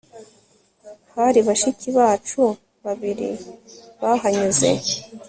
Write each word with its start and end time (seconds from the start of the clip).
hari 1.15 1.39
bashiki 1.47 1.87
bacu 1.97 2.41
babiri 2.83 3.29
bahanyuze 4.01 4.69